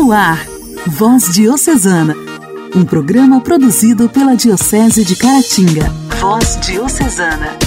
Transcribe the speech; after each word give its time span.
No 0.00 0.12
ar, 0.12 0.46
Voz 0.86 1.34
Diocesana, 1.34 2.14
um 2.72 2.84
programa 2.84 3.40
produzido 3.40 4.08
pela 4.08 4.36
Diocese 4.36 5.04
de 5.04 5.16
Caratinga. 5.16 5.90
Voz 6.20 6.56
Diocesana. 6.60 7.58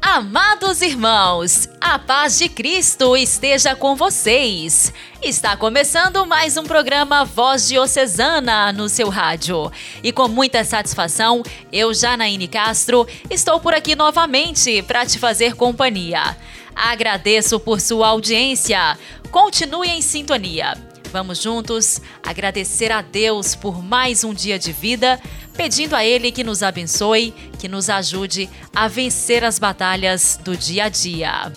Amados 0.00 0.80
irmãos, 0.80 1.68
a 1.80 1.98
paz 1.98 2.38
de 2.38 2.48
Cristo 2.48 3.16
esteja 3.16 3.74
com 3.74 3.96
vocês. 3.96 4.92
Está 5.20 5.56
começando 5.56 6.24
mais 6.24 6.56
um 6.56 6.62
programa 6.62 7.24
Voz 7.24 7.66
Diocesana 7.66 8.72
no 8.72 8.88
seu 8.88 9.08
rádio. 9.08 9.68
E 10.00 10.12
com 10.12 10.28
muita 10.28 10.62
satisfação, 10.62 11.42
eu, 11.72 11.92
Janaíne 11.92 12.46
Castro, 12.46 13.04
estou 13.28 13.58
por 13.58 13.74
aqui 13.74 13.96
novamente 13.96 14.80
para 14.82 15.04
te 15.04 15.18
fazer 15.18 15.56
companhia. 15.56 16.36
Agradeço 16.74 17.60
por 17.60 17.80
sua 17.80 18.08
audiência. 18.08 18.96
Continue 19.30 19.88
em 19.88 20.02
sintonia. 20.02 20.74
Vamos 21.12 21.42
juntos 21.42 22.00
agradecer 22.22 22.90
a 22.90 23.02
Deus 23.02 23.54
por 23.54 23.82
mais 23.82 24.24
um 24.24 24.32
dia 24.32 24.58
de 24.58 24.72
vida, 24.72 25.20
pedindo 25.54 25.94
a 25.94 26.04
Ele 26.04 26.32
que 26.32 26.42
nos 26.42 26.62
abençoe, 26.62 27.34
que 27.58 27.68
nos 27.68 27.90
ajude 27.90 28.48
a 28.74 28.88
vencer 28.88 29.44
as 29.44 29.58
batalhas 29.58 30.40
do 30.42 30.56
dia 30.56 30.84
a 30.84 30.88
dia. 30.88 31.52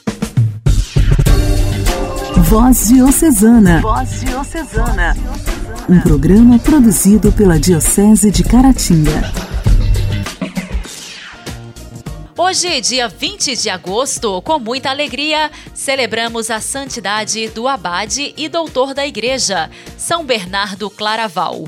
Voz 2.38 2.90
Diocesana. 2.90 3.80
Voz 3.82 4.20
Diocesana. 4.20 5.16
Um 5.88 6.00
programa 6.02 6.60
produzido 6.60 7.32
pela 7.32 7.58
Diocese 7.58 8.30
de 8.30 8.44
Caratinga. 8.44 9.55
Hoje, 12.38 12.82
dia 12.82 13.08
20 13.08 13.56
de 13.56 13.70
agosto, 13.70 14.42
com 14.42 14.60
muita 14.60 14.90
alegria, 14.90 15.50
celebramos 15.74 16.52
a 16.52 16.60
santidade 16.60 17.48
do 17.48 17.66
abade 17.66 18.34
e 18.36 18.50
doutor 18.50 18.94
da 18.94 19.08
Igreja, 19.08 19.72
São 19.98 20.26
Bernardo 20.26 20.90
Claraval. 20.90 21.64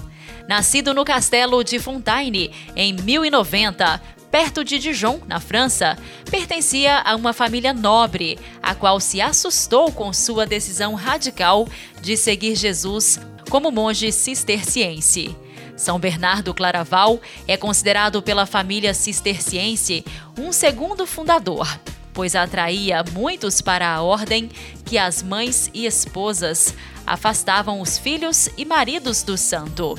Nascido 0.46 0.94
no 0.94 1.06
castelo 1.06 1.64
de 1.64 1.80
Fontaine 1.80 2.52
em 2.76 2.92
1090, 2.92 4.02
perto 4.30 4.62
de 4.66 4.78
Dijon, 4.78 5.22
na 5.26 5.40
França, 5.40 5.98
pertencia 6.30 7.00
a 7.00 7.16
uma 7.16 7.32
família 7.32 7.74
nobre, 7.74 8.38
a 8.62 8.76
qual 8.76 9.00
se 9.00 9.22
assustou 9.22 9.90
com 9.94 10.12
sua 10.12 10.46
decisão 10.46 10.96
radical 10.96 11.66
de 12.02 12.18
seguir 12.18 12.56
Jesus 12.56 13.18
como 13.50 13.72
monge 13.72 14.12
cisterciense. 14.12 15.34
São 15.78 16.00
Bernardo 16.00 16.56
Claraval 16.56 17.22
é 17.48 17.56
considerado 17.56 18.22
pela 18.22 18.48
família 18.48 18.96
cisterciense 18.96 20.04
um 20.38 20.52
segundo 20.52 21.06
fundador, 21.06 21.80
pois 22.14 22.36
atraía 22.36 23.06
muitos 23.14 23.62
para 23.62 23.88
a 23.88 24.02
ordem 24.02 24.50
que 24.84 24.98
as 24.98 25.22
mães 25.22 25.70
e 25.76 25.86
esposas 25.86 26.74
afastavam 27.06 27.80
os 27.80 28.00
filhos 28.00 28.50
e 28.58 28.66
maridos 28.66 29.22
do 29.22 29.38
santo. 29.38 29.96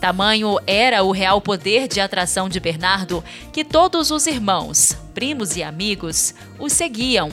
Tamanho 0.00 0.58
era 0.66 1.04
o 1.04 1.12
real 1.12 1.42
poder 1.42 1.86
de 1.86 2.00
atração 2.00 2.48
de 2.48 2.58
Bernardo 2.58 3.22
que 3.52 3.64
todos 3.64 4.10
os 4.10 4.26
irmãos, 4.26 4.96
primos 5.12 5.56
e 5.56 5.62
amigos 5.62 6.34
o 6.58 6.70
seguiam. 6.70 7.30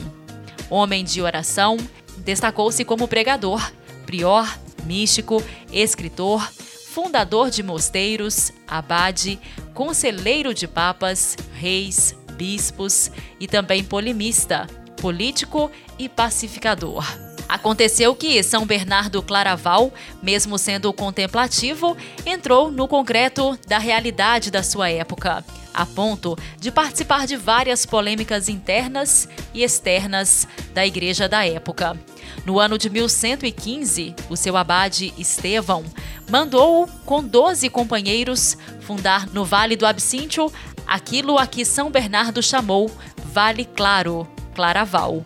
Homem 0.68 1.02
de 1.02 1.22
oração, 1.22 1.78
destacou-se 2.18 2.84
como 2.84 3.08
pregador, 3.08 3.72
prior, 4.04 4.46
místico, 4.84 5.42
escritor, 5.72 6.48
fundador 6.92 7.50
de 7.50 7.62
mosteiros, 7.62 8.52
abade, 8.66 9.38
conselheiro 9.72 10.52
de 10.52 10.66
papas, 10.66 11.36
reis, 11.54 12.16
bispos 12.32 13.12
e 13.38 13.46
também 13.46 13.84
polemista, 13.84 14.66
político 15.00 15.70
e 15.96 16.08
pacificador. 16.08 17.06
Aconteceu 17.48 18.12
que 18.16 18.42
São 18.42 18.66
Bernardo 18.66 19.22
Claraval, 19.22 19.92
mesmo 20.20 20.58
sendo 20.58 20.92
contemplativo, 20.92 21.96
entrou 22.26 22.72
no 22.72 22.88
concreto 22.88 23.56
da 23.68 23.78
realidade 23.78 24.50
da 24.50 24.62
sua 24.62 24.90
época, 24.90 25.44
a 25.72 25.86
ponto 25.86 26.36
de 26.58 26.70
participar 26.70 27.26
de 27.26 27.36
várias 27.36 27.86
polêmicas 27.86 28.48
internas 28.48 29.28
e 29.54 29.62
externas 29.62 30.46
da 30.74 30.86
igreja 30.86 31.28
da 31.28 31.46
época. 31.46 31.98
No 32.44 32.58
ano 32.58 32.78
de 32.78 32.88
1115, 32.88 34.14
o 34.28 34.36
seu 34.36 34.56
abade 34.56 35.12
Estevão 35.18 35.84
mandou-o, 36.28 36.86
com 37.04 37.22
doze 37.22 37.68
companheiros, 37.68 38.56
fundar 38.80 39.26
no 39.32 39.44
Vale 39.44 39.76
do 39.76 39.86
Absíntio 39.86 40.50
aquilo 40.86 41.38
a 41.38 41.46
que 41.46 41.64
São 41.64 41.90
Bernardo 41.90 42.42
chamou 42.42 42.90
Vale 43.32 43.64
Claro, 43.64 44.26
Claraval. 44.54 45.24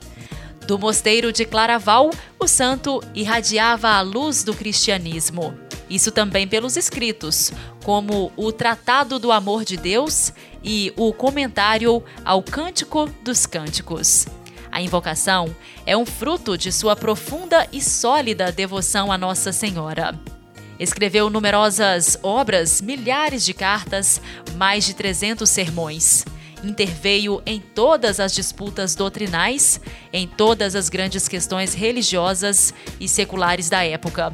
Do 0.67 0.79
mosteiro 0.79 1.31
de 1.31 1.45
Claraval, 1.45 2.11
o 2.39 2.49
santo 2.49 3.03
irradiava 3.15 3.91
a 3.91 4.01
luz 4.01 4.43
do 4.43 4.55
cristianismo. 4.55 5.55
Isso 5.91 6.11
também 6.11 6.49
pelos 6.49 6.77
escritos, 6.77 7.53
como 7.85 8.33
o 8.35 8.51
Tratado 8.51 9.19
do 9.19 9.31
Amor 9.31 9.63
de 9.63 9.77
Deus 9.77 10.33
e 10.63 10.91
o 10.97 11.13
Comentário 11.13 12.03
ao 12.25 12.43
Cântico 12.43 13.07
dos 13.23 13.45
Cânticos. 13.45 14.27
A 14.73 14.81
invocação 14.81 15.55
é 15.85 15.95
um 15.95 16.07
fruto 16.07 16.57
de 16.57 16.73
sua 16.73 16.97
profunda 16.97 17.69
e 17.71 17.83
sólida 17.83 18.51
devoção 18.51 19.13
a 19.13 19.19
Nossa 19.19 19.53
Senhora. 19.53 20.19
Escreveu 20.81 21.29
numerosas 21.29 22.19
obras, 22.23 22.81
milhares 22.81 23.45
de 23.45 23.53
cartas, 23.53 24.21
mais 24.57 24.85
de 24.85 24.95
300 24.95 25.49
sermões. 25.49 26.25
Interveio 26.65 27.43
em 27.45 27.61
todas 27.61 28.19
as 28.19 28.35
disputas 28.35 28.95
doutrinais, 28.95 29.79
em 30.11 30.27
todas 30.27 30.75
as 30.75 30.89
grandes 30.89 31.29
questões 31.29 31.75
religiosas 31.75 32.73
e 32.99 33.07
seculares 33.07 33.69
da 33.69 33.85
época. 33.85 34.33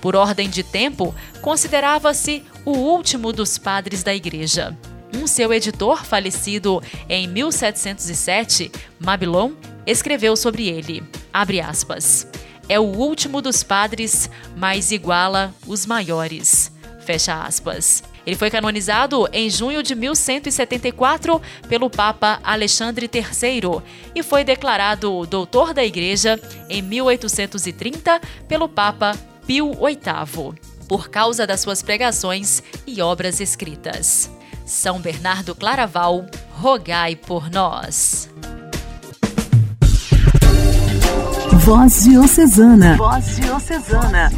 Por 0.00 0.14
ordem 0.14 0.48
de 0.48 0.62
tempo, 0.62 1.12
considerava-se 1.40 2.44
o 2.64 2.70
último 2.70 3.32
dos 3.32 3.58
padres 3.58 4.04
da 4.04 4.14
Igreja. 4.14 4.78
Um 5.12 5.26
seu 5.26 5.52
editor, 5.52 6.04
falecido 6.04 6.80
em 7.08 7.26
1707, 7.26 8.70
Mabilon, 9.00 9.52
escreveu 9.84 10.36
sobre 10.36 10.68
ele, 10.68 11.02
aspas, 11.32 12.26
é 12.68 12.78
o 12.78 12.84
último 12.84 13.42
dos 13.42 13.62
padres, 13.64 14.30
mas 14.56 14.92
iguala 14.92 15.52
os 15.66 15.84
maiores, 15.84 16.72
fecha 17.04 17.42
aspas. 17.42 18.02
Ele 18.26 18.36
foi 18.36 18.50
canonizado 18.50 19.28
em 19.32 19.50
junho 19.50 19.82
de 19.82 19.94
1174 19.94 21.40
pelo 21.68 21.90
Papa 21.90 22.40
Alexandre 22.42 23.10
III 23.12 23.82
e 24.14 24.22
foi 24.22 24.44
declarado 24.44 25.26
doutor 25.26 25.74
da 25.74 25.84
Igreja 25.84 26.40
em 26.68 26.82
1830 26.82 28.20
pelo 28.46 28.68
Papa 28.68 29.16
Pio 29.46 29.72
VIII, 29.72 30.54
por 30.88 31.08
causa 31.08 31.46
das 31.46 31.60
suas 31.60 31.82
pregações 31.82 32.62
e 32.86 33.02
obras 33.02 33.40
escritas. 33.40 34.30
São 34.64 35.00
Bernardo 35.00 35.54
Claraval, 35.54 36.26
rogai 36.52 37.16
por 37.16 37.50
nós. 37.50 38.30
Voz 41.64 42.04
Diocesana. 42.04 42.96
Voz 42.96 43.36
Diocesana. 43.36 44.30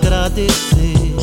agradecer 0.00 1.14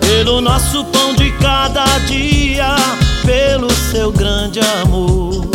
pelo 0.00 0.40
nosso 0.40 0.84
pão 0.86 1.12
de 1.14 1.30
cada 1.32 1.84
dia, 2.06 2.76
pelo 3.24 3.70
seu 3.90 4.12
grande 4.12 4.60
amor. 4.82 5.48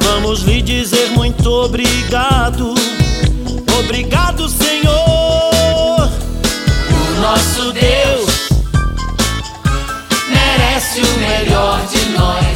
Vamos 0.00 0.42
lhe 0.42 0.62
dizer 0.62 1.10
muito 1.10 1.50
obrigado, 1.50 2.74
obrigado, 3.80 4.48
Senhor. 4.48 4.92
O 6.90 7.20
nosso 7.20 7.72
Deus 7.72 8.48
merece 10.28 11.00
o 11.00 11.18
melhor 11.18 11.80
de 11.88 12.04
nós. 12.10 12.51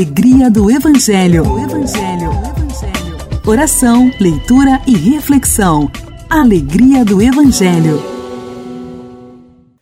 Alegria 0.00 0.50
do 0.50 0.70
Evangelho. 0.70 1.42
Evangelho. 1.58 2.30
Evangelho. 2.32 3.40
Oração, 3.46 4.10
leitura 4.18 4.80
e 4.86 4.96
reflexão. 4.96 5.92
Alegria 6.30 7.04
do 7.04 7.20
Evangelho. 7.20 8.02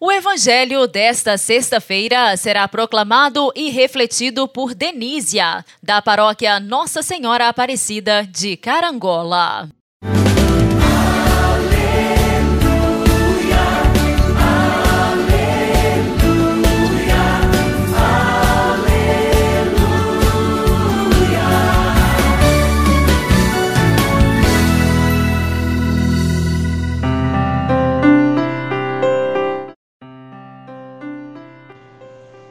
O 0.01 0.11
Evangelho 0.11 0.89
desta 0.89 1.39
sexta-feira 1.39 2.37
será 2.37 2.67
proclamado 2.67 3.53
e 3.55 3.71
refletido 3.71 4.49
por 4.49 4.75
Denísia, 4.75 5.65
da 5.81 6.03
paróquia 6.03 6.59
Nossa 6.59 7.01
Senhora 7.01 7.49
Aparecida 7.49 8.27
de 8.29 8.57
Carangola. 8.57 9.69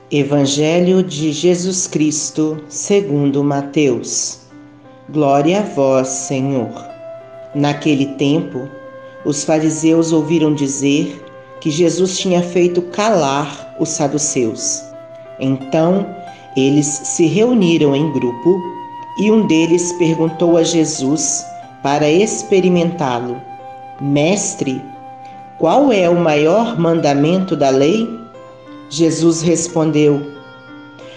Evangelho 0.10 1.04
de 1.04 1.34
Jesus 1.34 1.86
Cristo, 1.86 2.64
segundo 2.70 3.44
Mateus. 3.44 4.40
Glória 5.10 5.60
a 5.60 5.64
vós, 5.64 6.08
Senhor. 6.08 6.72
Naquele 7.54 8.06
tempo, 8.14 8.70
os 9.26 9.44
fariseus 9.44 10.14
ouviram 10.14 10.56
dizer 10.56 11.22
que 11.60 11.70
Jesus 11.70 12.18
tinha 12.18 12.42
feito 12.42 12.82
calar 12.84 13.76
os 13.82 13.90
saduceus. 13.90 14.82
Então, 15.42 16.08
eles 16.56 16.86
se 16.88 17.26
reuniram 17.26 17.94
em 17.94 18.10
grupo 18.14 18.62
e 19.20 19.30
um 19.30 19.46
deles 19.46 19.92
perguntou 20.00 20.56
a 20.56 20.64
Jesus 20.64 21.46
para 21.84 22.10
experimentá-lo: 22.10 23.42
Mestre, 24.00 24.82
qual 25.60 25.92
é 25.92 26.10
o 26.10 26.16
maior 26.18 26.80
mandamento 26.80 27.58
da 27.58 27.70
lei? 27.70 28.08
Jesus 28.90 29.42
respondeu: 29.42 30.22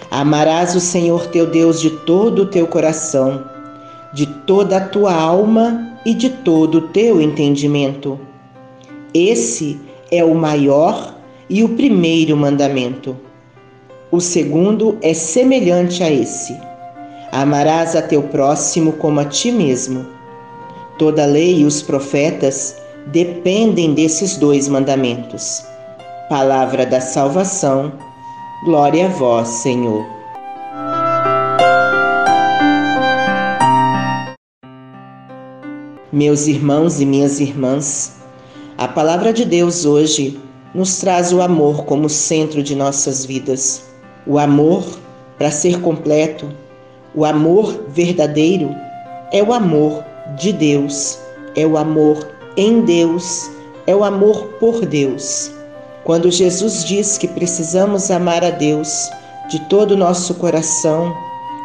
Amarás 0.09 0.75
o 0.75 0.79
Senhor 0.79 1.27
teu 1.27 1.47
Deus 1.47 1.79
de 1.79 1.89
todo 1.89 2.43
o 2.43 2.45
teu 2.45 2.67
coração, 2.67 3.45
de 4.13 4.25
toda 4.25 4.77
a 4.77 4.87
tua 4.87 5.13
alma 5.13 5.97
e 6.05 6.13
de 6.13 6.29
todo 6.29 6.79
o 6.79 6.87
teu 6.89 7.21
entendimento. 7.21 8.19
Esse 9.13 9.79
é 10.11 10.23
o 10.23 10.35
maior 10.35 11.15
e 11.49 11.63
o 11.63 11.69
primeiro 11.69 12.35
mandamento. 12.35 13.15
O 14.11 14.19
segundo 14.19 14.97
é 15.01 15.13
semelhante 15.13 16.03
a 16.03 16.11
esse: 16.11 16.57
Amarás 17.31 17.95
a 17.95 18.01
teu 18.01 18.23
próximo 18.23 18.91
como 18.93 19.21
a 19.21 19.25
ti 19.25 19.51
mesmo. 19.51 20.05
Toda 20.97 21.23
a 21.23 21.25
lei 21.25 21.61
e 21.61 21.65
os 21.65 21.81
profetas 21.81 22.75
dependem 23.07 23.93
desses 23.93 24.35
dois 24.35 24.67
mandamentos. 24.67 25.70
Palavra 26.31 26.85
da 26.85 27.01
salvação, 27.01 27.91
glória 28.63 29.07
a 29.07 29.09
vós, 29.09 29.49
Senhor. 29.49 30.05
Meus 36.09 36.47
irmãos 36.47 37.01
e 37.01 37.05
minhas 37.05 37.41
irmãs, 37.41 38.21
a 38.77 38.87
palavra 38.87 39.33
de 39.33 39.43
Deus 39.43 39.83
hoje 39.83 40.39
nos 40.73 40.99
traz 40.99 41.33
o 41.33 41.41
amor 41.41 41.83
como 41.83 42.07
centro 42.07 42.63
de 42.63 42.77
nossas 42.77 43.25
vidas. 43.25 43.83
O 44.25 44.39
amor, 44.39 44.85
para 45.37 45.51
ser 45.51 45.81
completo, 45.81 46.49
o 47.13 47.25
amor 47.25 47.83
verdadeiro 47.89 48.73
é 49.33 49.43
o 49.43 49.51
amor 49.51 50.01
de 50.37 50.53
Deus, 50.53 51.19
é 51.57 51.67
o 51.67 51.77
amor 51.77 52.25
em 52.55 52.85
Deus, 52.85 53.51
é 53.85 53.93
o 53.93 54.05
amor 54.05 54.45
por 54.61 54.85
Deus. 54.85 55.59
Quando 56.03 56.31
Jesus 56.31 56.83
diz 56.83 57.17
que 57.17 57.27
precisamos 57.27 58.09
amar 58.09 58.43
a 58.43 58.49
Deus 58.49 59.09
de 59.49 59.59
todo 59.69 59.91
o 59.91 59.97
nosso 59.97 60.33
coração, 60.35 61.15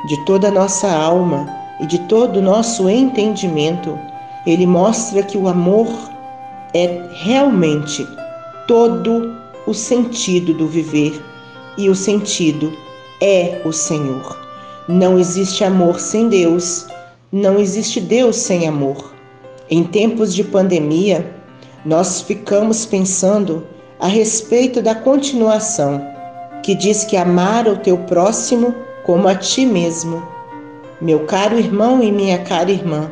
de 0.08 0.24
toda 0.24 0.48
a 0.48 0.50
nossa 0.50 0.90
alma 0.90 1.48
e 1.80 1.86
de 1.86 1.98
todo 2.00 2.38
o 2.38 2.42
nosso 2.42 2.88
entendimento, 2.88 3.98
ele 4.46 4.66
mostra 4.66 5.22
que 5.22 5.38
o 5.38 5.48
amor 5.48 5.88
é 6.74 7.00
realmente 7.12 8.06
todo 8.68 9.34
o 9.66 9.72
sentido 9.72 10.52
do 10.52 10.68
viver 10.68 11.20
e 11.78 11.88
o 11.88 11.94
sentido 11.94 12.72
é 13.20 13.62
o 13.64 13.72
Senhor. 13.72 14.38
Não 14.86 15.18
existe 15.18 15.64
amor 15.64 15.98
sem 15.98 16.28
Deus, 16.28 16.86
não 17.32 17.58
existe 17.58 18.00
Deus 18.00 18.36
sem 18.36 18.68
amor. 18.68 19.12
Em 19.70 19.82
tempos 19.82 20.34
de 20.34 20.44
pandemia, 20.44 21.34
nós 21.84 22.20
ficamos 22.20 22.86
pensando 22.86 23.66
a 23.98 24.06
respeito 24.06 24.82
da 24.82 24.94
continuação, 24.94 26.02
que 26.62 26.74
diz 26.74 27.04
que 27.04 27.16
amar 27.16 27.66
o 27.66 27.76
teu 27.76 27.98
próximo 27.98 28.74
como 29.04 29.28
a 29.28 29.34
ti 29.34 29.64
mesmo. 29.64 30.22
Meu 31.00 31.20
caro 31.26 31.58
irmão 31.58 32.02
e 32.02 32.10
minha 32.10 32.38
cara 32.38 32.70
irmã, 32.70 33.10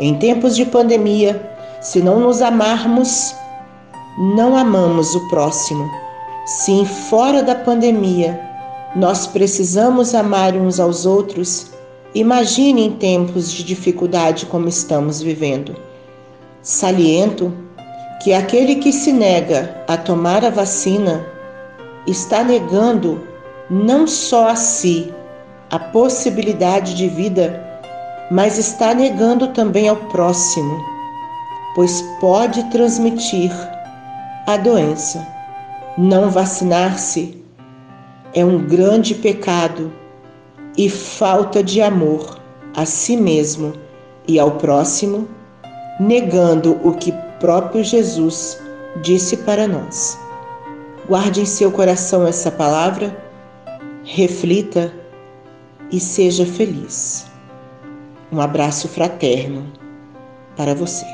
em 0.00 0.14
tempos 0.18 0.56
de 0.56 0.64
pandemia, 0.64 1.50
se 1.80 2.00
não 2.00 2.18
nos 2.18 2.40
amarmos, 2.42 3.34
não 4.34 4.56
amamos 4.56 5.14
o 5.14 5.28
próximo. 5.28 5.88
Se 6.46 6.84
fora 6.84 7.42
da 7.42 7.54
pandemia 7.54 8.40
nós 8.94 9.26
precisamos 9.26 10.14
amar 10.14 10.54
uns 10.54 10.78
aos 10.78 11.04
outros, 11.04 11.72
imagine 12.14 12.86
em 12.86 12.92
tempos 12.92 13.50
de 13.50 13.64
dificuldade 13.64 14.46
como 14.46 14.68
estamos 14.68 15.20
vivendo. 15.20 15.74
Saliento 16.62 17.52
que 18.24 18.32
aquele 18.32 18.76
que 18.76 18.90
se 18.90 19.12
nega 19.12 19.84
a 19.86 19.98
tomar 19.98 20.46
a 20.46 20.48
vacina 20.48 21.26
está 22.06 22.42
negando 22.42 23.22
não 23.68 24.06
só 24.06 24.48
a 24.48 24.56
si 24.56 25.12
a 25.70 25.78
possibilidade 25.78 26.94
de 26.94 27.06
vida, 27.06 27.62
mas 28.30 28.56
está 28.56 28.94
negando 28.94 29.48
também 29.48 29.90
ao 29.90 29.96
próximo, 29.96 30.82
pois 31.74 32.00
pode 32.18 32.64
transmitir 32.70 33.52
a 34.46 34.56
doença. 34.56 35.26
Não 35.98 36.30
vacinar-se 36.30 37.44
é 38.32 38.42
um 38.42 38.66
grande 38.66 39.14
pecado 39.16 39.92
e 40.78 40.88
falta 40.88 41.62
de 41.62 41.82
amor 41.82 42.38
a 42.74 42.86
si 42.86 43.18
mesmo 43.18 43.74
e 44.26 44.40
ao 44.40 44.52
próximo, 44.52 45.28
negando 46.00 46.80
o 46.82 46.94
que 46.94 47.12
próprio 47.44 47.84
Jesus 47.84 48.58
disse 49.02 49.36
para 49.36 49.68
nós. 49.68 50.18
Guarde 51.06 51.42
em 51.42 51.44
seu 51.44 51.70
coração 51.70 52.26
essa 52.26 52.50
palavra, 52.50 53.14
reflita 54.02 54.90
e 55.92 56.00
seja 56.00 56.46
feliz. 56.46 57.26
Um 58.32 58.40
abraço 58.40 58.88
fraterno 58.88 59.70
para 60.56 60.74
você. 60.74 61.04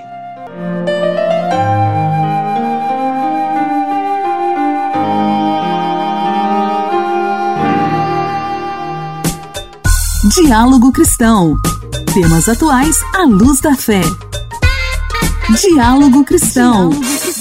Diálogo 10.36 10.92
Cristão. 10.92 11.56
Temas 12.14 12.48
atuais 12.48 12.96
à 13.16 13.24
luz 13.24 13.60
da 13.60 13.74
fé. 13.74 14.02
Diálogo 15.58 16.24
Cristão. 16.24 16.90
Diálogo 16.90 17.00
Cristão. 17.18 17.39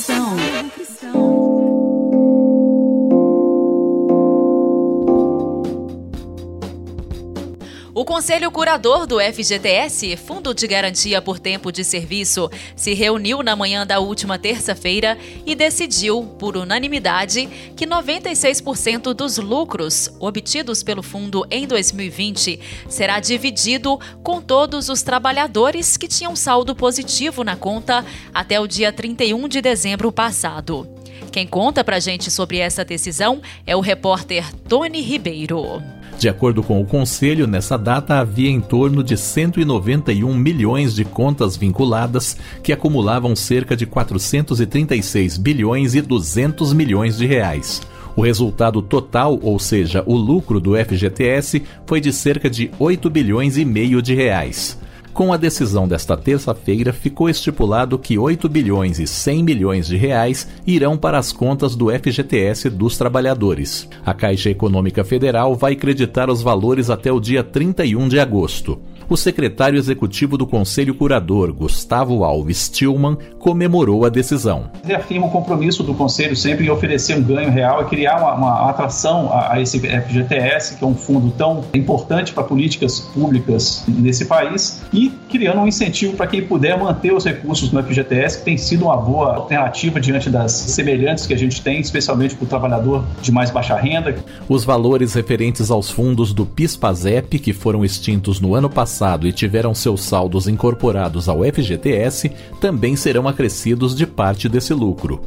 Conselho 8.20 8.52
Curador 8.52 9.08
do 9.08 9.18
FGTS, 9.18 10.18
Fundo 10.18 10.54
de 10.54 10.68
Garantia 10.68 11.22
por 11.22 11.40
Tempo 11.40 11.72
de 11.72 11.86
Serviço, 11.86 12.52
se 12.76 12.94
reuniu 12.94 13.42
na 13.42 13.56
manhã 13.56 13.88
da 13.88 14.02
última 14.02 14.38
terça-feira 14.38 15.18
e 15.46 15.56
decidiu, 15.56 16.24
por 16.38 16.58
unanimidade, 16.58 17.48
que 17.78 17.88
96% 17.88 19.14
dos 19.14 19.38
lucros 19.38 20.10
obtidos 20.20 20.84
pelo 20.84 21.02
fundo 21.02 21.48
em 21.50 21.66
2020 21.66 22.60
será 22.90 23.22
dividido 23.22 23.98
com 24.22 24.42
todos 24.42 24.90
os 24.90 25.02
trabalhadores 25.02 25.96
que 25.96 26.06
tinham 26.06 26.36
saldo 26.36 26.76
positivo 26.76 27.42
na 27.46 27.56
conta 27.56 28.06
até 28.34 28.60
o 28.60 28.68
dia 28.68 28.92
31 28.92 29.48
de 29.48 29.62
dezembro 29.62 30.12
passado. 30.12 30.86
Quem 31.32 31.48
conta 31.48 31.86
pra 31.86 32.02
gente 32.02 32.30
sobre 32.30 32.58
essa 32.58 32.84
decisão 32.84 33.42
é 33.66 33.78
o 33.78 33.80
repórter 33.80 34.44
Tony 34.68 35.00
Ribeiro. 35.00 35.99
De 36.20 36.28
acordo 36.28 36.62
com 36.62 36.82
o 36.82 36.86
Conselho, 36.86 37.48
nessa 37.48 37.78
data 37.78 38.16
havia 38.16 38.50
em 38.50 38.60
torno 38.60 39.02
de 39.02 39.16
191 39.16 40.36
milhões 40.36 40.94
de 40.94 41.06
contas 41.06 41.56
vinculadas, 41.56 42.36
que 42.62 42.74
acumulavam 42.74 43.38
cerca 43.38 43.74
de 43.74 43.86
436 43.86 45.38
bilhões 45.38 45.96
e 45.96 46.02
200 46.02 46.74
milhões 46.74 47.18
de 47.18 47.26
reais. 47.26 47.82
O 48.18 48.22
resultado 48.22 48.82
total, 48.82 49.40
ou 49.42 49.58
seja, 49.58 50.04
o 50.06 50.18
lucro 50.18 50.60
do 50.60 50.76
FGTS, 50.76 51.64
foi 51.86 52.02
de 52.02 52.12
cerca 52.12 52.50
de 52.50 52.70
8 52.78 53.10
bilhões 53.10 53.58
e 53.58 53.64
meio 53.64 54.02
de 54.02 54.14
reais. 54.14 54.78
Com 55.14 55.34
a 55.34 55.38
decisão 55.38 55.88
desta 55.88 56.16
terça-feira, 56.16 56.94
ficou 56.94 57.30
estipulado 57.30 58.00
que 58.00 58.18
8 58.18 58.48
bilhões 58.48 59.00
e 59.00 59.08
100 59.08 59.44
milhões 59.44 59.88
de 59.88 59.98
reais 59.98 60.48
irão 60.66 60.98
para 60.98 61.18
as 61.18 61.32
contas 61.32 61.76
do 61.76 61.90
FGTS 61.90 62.70
dos 62.70 62.98
trabalhadores. 62.98 63.90
A 64.06 64.14
Caixa 64.14 64.50
Econômica 64.50 65.04
Federal 65.04 65.56
vai 65.56 65.76
creditar 65.76 66.30
os 66.30 66.42
valores 66.42 66.90
até 66.90 67.12
o 67.12 67.20
dia 67.20 67.44
31 67.44 68.08
de 68.08 68.20
agosto 68.20 68.80
o 69.10 69.18
secretário 69.18 69.78
executivo 69.78 70.38
do 70.38 70.46
Conselho 70.46 70.94
Curador, 70.94 71.52
Gustavo 71.52 72.24
Alves 72.24 72.70
Tillman, 72.70 73.18
comemorou 73.40 74.06
a 74.06 74.10
decisão. 74.10 74.70
Reafirma 74.84 75.26
o 75.26 75.32
compromisso 75.32 75.82
do 75.82 75.96
Conselho 75.96 76.36
sempre 76.36 76.68
em 76.68 76.70
oferecer 76.70 77.18
um 77.18 77.24
ganho 77.24 77.50
real 77.50 77.82
e 77.82 77.86
criar 77.86 78.18
uma, 78.18 78.34
uma 78.36 78.70
atração 78.70 79.34
a, 79.34 79.54
a, 79.54 79.62
esse 79.62 79.80
FGTS, 79.80 80.78
que 80.78 80.84
é 80.84 80.88
um 80.88 80.94
fundo 80.94 81.32
tão 81.32 81.66
importante 81.74 82.34
para 82.34 82.44
políticas 82.44 83.00
públicas 83.00 83.84
nesse 83.88 84.26
país, 84.26 84.82
e 84.94 85.12
criando 85.30 85.62
um 85.62 85.68
incentivo 85.68 86.16
para 86.16 86.28
quem 86.28 86.44
puder 86.44 86.78
manter 86.78 87.12
os 87.12 87.26
recursos 87.26 87.72
no 87.72 87.82
FGTS, 87.82 88.40
que 88.40 88.46
tem 88.46 88.58
sido 88.58 88.86
uma 88.86 88.98
boa 88.98 89.36
alternativa 89.36 90.00
diante 90.00 90.30
das 90.30 90.52
semelhantes 90.52 91.26
que 91.26 91.34
a 91.34 91.38
gente 91.38 91.62
tem, 91.62 91.80
especialmente 91.80 92.36
para 92.36 92.46
o 92.46 92.48
trabalhador 92.48 93.04
de 93.22 93.32
mais 93.32 93.50
baixa 93.50 93.76
renda. 93.76 94.16
Os 94.48 94.64
valores 94.64 95.16
referentes 95.16 95.72
aos 95.72 95.90
fundos 95.90 96.32
do 96.32 96.46
PIS-PASEP, 96.46 97.40
que 97.40 97.54
foram 97.54 97.84
extintos 97.84 98.40
no 98.40 98.54
ano 98.54 98.70
passado, 98.70 98.99
passado 99.00 99.26
e 99.26 99.32
tiveram 99.32 99.74
seus 99.74 100.02
saldos 100.04 100.46
incorporados 100.46 101.30
ao 101.30 101.40
FGTS 101.46 102.30
também 102.60 102.98
serão 102.98 103.30
acrescidos 103.30 103.96
de 103.96 104.06
parte 104.06 104.50
desse 104.50 104.74
lucro. 104.74 105.22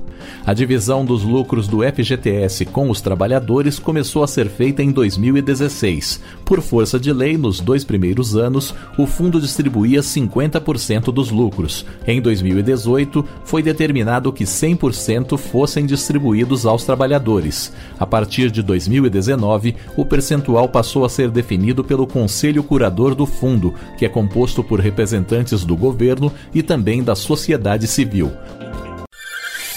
A 0.45 0.52
divisão 0.52 1.05
dos 1.05 1.23
lucros 1.23 1.69
do 1.69 1.79
FGTS 1.83 2.64
com 2.67 2.91
os 2.91 3.00
trabalhadores 3.00 3.79
começou 3.79 4.23
a 4.23 4.26
ser 4.26 4.49
feita 4.49 4.83
em 4.83 4.91
2016. 4.91 6.21
Por 6.45 6.61
força 6.61 6.99
de 6.99 7.12
lei, 7.12 7.37
nos 7.37 7.61
dois 7.61 7.85
primeiros 7.85 8.37
anos, 8.37 8.75
o 8.99 9.07
fundo 9.07 9.41
distribuía 9.41 10.00
50% 10.00 11.12
dos 11.12 11.31
lucros. 11.31 11.87
Em 12.07 12.21
2018, 12.21 13.25
foi 13.45 13.62
determinado 13.62 14.33
que 14.33 14.45
100% 14.45 15.37
fossem 15.38 15.87
distribuídos 15.87 16.67
aos 16.67 16.85
trabalhadores. 16.85 17.73
A 17.99 18.07
partir 18.07 18.50
de 18.50 18.62
2019, 18.62 19.76
o 19.97 20.05
percentual 20.05 20.69
passou 20.69 21.05
a 21.05 21.09
ser 21.09 21.31
definido 21.31 21.85
pelo 21.85 22.07
Conselho 22.07 22.62
Curador 22.62 23.14
do 23.14 23.26
Fundo, 23.26 23.62
que 23.97 24.04
é 24.04 24.09
composto 24.09 24.64
por 24.64 24.81
representantes 24.81 25.64
do 25.64 25.76
governo 25.76 26.33
e 26.54 26.62
também 26.62 27.02
da 27.02 27.14
sociedade 27.14 27.87
civil. 27.87 28.33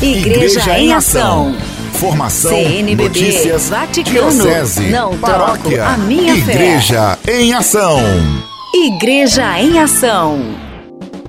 Igreja, 0.01 0.59
Igreja 0.59 0.79
em 0.79 0.93
Ação. 0.93 1.55
Formação, 1.93 2.51
CNBB, 2.51 3.03
notícias, 3.03 3.69
Vaticano, 3.69 4.31
diocese, 4.31 4.89
não 4.89 5.17
paróquia, 5.17 5.85
a 5.87 5.97
minha 5.97 6.35
Igreja 6.35 7.17
fé. 7.23 7.41
em 7.41 7.53
Ação. 7.53 7.99
Igreja 8.73 9.61
em 9.61 9.79
Ação. 9.79 10.39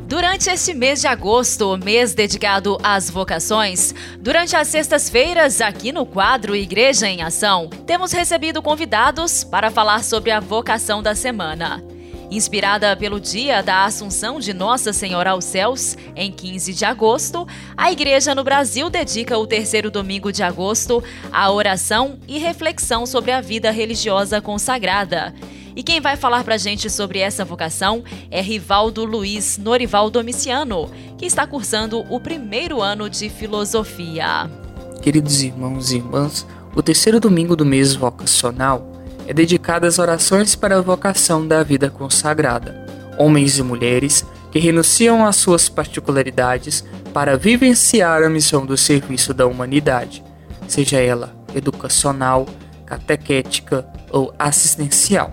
Durante 0.09 0.51
este 0.51 0.75
mês 0.75 1.01
de 1.01 1.07
agosto, 1.07 1.77
mês 1.77 2.15
dedicado 2.15 2.77
às 2.83 3.09
vocações, 3.09 3.95
durante 4.21 4.55
as 4.57 4.69
sextas-feiras, 4.69 5.61
aqui 5.61 5.93
no 5.93 6.05
quadro 6.05 6.55
Igreja 6.55 7.09
em 7.09 7.23
Ação, 7.23 7.69
temos 7.87 8.13
recebido 8.13 8.61
convidados 8.61 9.45
para 9.45 9.71
falar 9.71 10.03
sobre 10.03 10.31
a 10.31 10.41
vocação 10.41 11.03
da 11.03 11.15
semana. 11.15 11.83
Inspirada 12.31 12.97
pelo 12.97 13.21
dia 13.21 13.63
da 13.63 13.85
Assunção 13.85 14.41
de 14.41 14.53
Nossa 14.53 14.93
Senhora 14.93 15.31
aos 15.31 15.45
Céus, 15.45 15.97
em 16.17 16.33
15 16.33 16.75
de 16.75 16.85
agosto, 16.85 17.47
a 17.77 17.93
Igreja 17.93 18.35
no 18.35 18.43
Brasil 18.43 18.91
dedica 18.91 19.39
o 19.39 19.47
terceiro 19.47 19.93
domingo 19.93 20.33
de 20.33 20.43
agosto 20.43 21.03
à 21.31 21.51
oração 21.53 22.19
e 22.27 22.39
reflexão 22.39 23.07
sobre 23.07 23.31
a 23.31 23.41
vida 23.41 23.71
religiosa 23.71 24.41
consagrada. 24.41 25.33
E 25.77 25.85
quem 25.85 26.01
vai 26.01 26.17
falar 26.17 26.43
para 26.43 26.55
a 26.55 26.59
gente 26.59 26.91
sobre 26.91 27.21
essa 27.21 27.45
vocação 27.45 28.03
é 28.29 28.41
Rivaldo 28.41 29.05
Luiz 29.05 29.57
Norival 29.57 30.11
Domiciano, 30.11 30.91
que 31.17 31.27
está 31.27 31.47
cursando 31.47 32.01
o 32.13 32.19
primeiro 32.19 32.83
ano 32.83 33.09
de 33.09 33.29
filosofia. 33.29 34.51
Queridos 35.01 35.43
irmãos 35.43 35.93
e 35.93 35.97
irmãs, 35.97 36.45
o 36.75 36.83
terceiro 36.83 37.21
domingo 37.21 37.55
do 37.55 37.65
mês 37.65 37.95
vocacional 37.95 38.96
é 39.27 39.35
dedicada 39.35 39.87
às 39.87 39.99
orações 39.99 40.55
para 40.55 40.79
a 40.79 40.81
vocação 40.81 41.47
da 41.47 41.63
vida 41.63 41.91
consagrada. 41.91 42.87
Homens 43.19 43.59
e 43.59 43.63
mulheres 43.63 44.25
que 44.53 44.59
renunciam 44.59 45.27
às 45.27 45.37
suas 45.37 45.69
particularidades 45.69 46.85
para 47.13 47.37
vivenciar 47.37 48.23
a 48.23 48.29
missão 48.29 48.65
do 48.65 48.77
serviço 48.77 49.35
da 49.35 49.47
humanidade, 49.47 50.23
seja 50.69 50.99
ela 50.99 51.35
educacional, 51.55 52.47
catequética 52.85 53.87
ou 54.11 54.33
assistencial. 54.39 55.33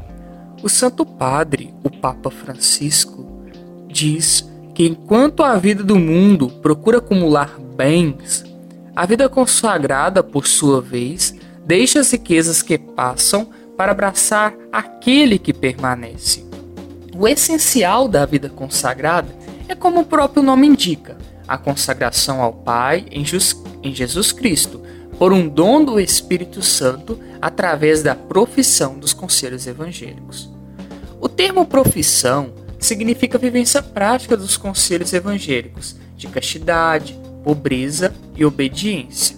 O 0.62 0.69
Santo 0.69 1.05
Padre, 1.05 1.73
o 1.83 1.89
Papa 1.89 2.31
Francisco, 2.31 3.25
diz 3.88 4.50
que 4.73 4.88
enquanto 4.88 5.43
a 5.43 5.55
vida 5.57 5.83
do 5.83 5.97
mundo 6.00 6.50
procura 6.50 6.97
acumular 6.97 7.59
bens, 7.77 8.43
a 8.95 9.05
vida 9.05 9.27
consagrada, 9.29 10.23
por 10.23 10.47
sua 10.47 10.81
vez, 10.81 11.35
deixa 11.65 12.00
as 12.00 12.12
riquezas 12.12 12.62
que 12.62 12.77
passam 12.77 13.50
para 13.83 13.91
abraçar 13.91 14.55
aquele 14.71 15.37
que 15.37 15.51
permanece. 15.51 16.45
O 17.13 17.27
essencial 17.27 18.07
da 18.07 18.25
vida 18.25 18.47
consagrada 18.47 19.27
é 19.67 19.75
como 19.75 19.99
o 19.99 20.05
próprio 20.05 20.41
nome 20.41 20.65
indica, 20.67 21.17
a 21.45 21.57
consagração 21.57 22.41
ao 22.41 22.53
Pai 22.53 23.05
em 23.11 23.25
Jesus 23.25 24.31
Cristo, 24.31 24.81
por 25.19 25.33
um 25.33 25.49
dom 25.49 25.83
do 25.83 25.99
Espírito 25.99 26.61
Santo 26.61 27.19
através 27.41 28.01
da 28.01 28.15
profissão 28.15 28.97
dos 28.97 29.11
conselhos 29.11 29.67
evangélicos. 29.67 30.49
O 31.19 31.27
termo 31.27 31.65
profissão 31.65 32.53
significa 32.79 33.37
vivência 33.37 33.83
prática 33.83 34.37
dos 34.37 34.55
conselhos 34.55 35.11
evangélicos 35.11 35.97
de 36.15 36.29
castidade, 36.29 37.19
pobreza 37.43 38.15
e 38.33 38.45
obediência. 38.45 39.35